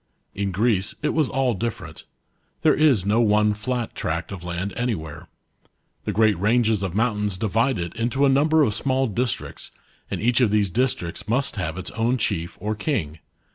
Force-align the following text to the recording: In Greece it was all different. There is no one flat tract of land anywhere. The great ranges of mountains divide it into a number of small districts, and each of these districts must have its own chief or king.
In 0.33 0.49
Greece 0.51 0.95
it 1.03 1.09
was 1.13 1.29
all 1.29 1.53
different. 1.53 2.05
There 2.63 2.73
is 2.73 3.05
no 3.05 3.21
one 3.21 3.53
flat 3.53 3.93
tract 3.93 4.31
of 4.31 4.43
land 4.43 4.73
anywhere. 4.75 5.27
The 6.05 6.11
great 6.11 6.39
ranges 6.39 6.81
of 6.81 6.95
mountains 6.95 7.37
divide 7.37 7.77
it 7.77 7.95
into 7.95 8.25
a 8.25 8.27
number 8.27 8.63
of 8.63 8.73
small 8.73 9.05
districts, 9.05 9.69
and 10.09 10.19
each 10.19 10.41
of 10.41 10.49
these 10.49 10.71
districts 10.71 11.27
must 11.27 11.55
have 11.57 11.77
its 11.77 11.91
own 11.91 12.17
chief 12.17 12.57
or 12.59 12.73
king. 12.73 13.19